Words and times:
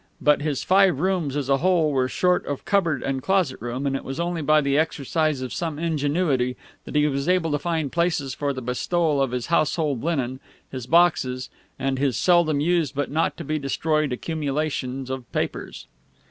But 0.19 0.41
his 0.41 0.63
five 0.63 0.99
rooms, 0.99 1.35
as 1.37 1.47
a 1.47 1.57
whole, 1.57 1.91
were 1.91 2.07
short 2.07 2.43
of 2.47 2.65
cupboard 2.65 3.03
and 3.03 3.21
closet 3.21 3.61
room; 3.61 3.85
and 3.85 3.95
it 3.95 4.03
was 4.03 4.19
only 4.19 4.41
by 4.41 4.59
the 4.59 4.75
exercise 4.75 5.41
of 5.43 5.53
some 5.53 5.77
ingenuity 5.77 6.57
that 6.85 6.95
he 6.95 7.05
was 7.05 7.29
able 7.29 7.51
to 7.51 7.59
find 7.59 7.91
places 7.91 8.33
for 8.33 8.51
the 8.51 8.63
bestowal 8.63 9.21
of 9.21 9.29
his 9.29 9.45
household 9.53 10.03
linen, 10.03 10.39
his 10.71 10.87
boxes, 10.87 11.51
and 11.77 11.99
his 11.99 12.17
seldom 12.17 12.59
used 12.59 12.95
but 12.95 13.11
not 13.11 13.37
to 13.37 13.43
be 13.43 13.59
destroyed 13.59 14.11
accumulations 14.11 15.11
of 15.11 15.31
papers. 15.31 15.85